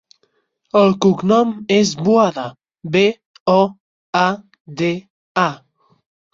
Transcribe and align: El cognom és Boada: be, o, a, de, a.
El 0.79 0.95
cognom 1.05 1.51
és 1.75 1.91
Boada: 2.07 2.47
be, 2.97 3.05
o, 3.55 3.61
a, 4.25 4.27
de, 4.83 4.93
a. 5.47 5.49